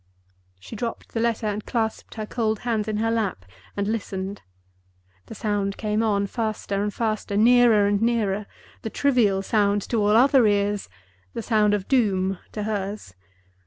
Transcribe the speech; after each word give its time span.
She 0.59 0.75
dropped 0.75 1.09
the 1.09 1.19
letter 1.19 1.45
and 1.45 1.63
clasped 1.63 2.15
her 2.15 2.25
cold 2.25 2.61
hands 2.61 2.87
in 2.87 2.97
her 2.97 3.11
lap 3.11 3.45
and 3.77 3.87
listened. 3.87 4.41
The 5.27 5.35
sound 5.35 5.77
came 5.77 6.01
on, 6.01 6.25
faster 6.25 6.81
and 6.81 6.91
faster, 6.91 7.37
nearer 7.37 7.85
and 7.85 8.01
nearer—the 8.01 8.89
trivial 8.89 9.43
sound 9.43 9.83
to 9.89 9.97
all 10.01 10.17
other 10.17 10.47
ears; 10.47 10.89
the 11.35 11.43
sound 11.43 11.75
of 11.75 11.87
Doom 11.87 12.39
to 12.51 12.63
hers. 12.63 13.13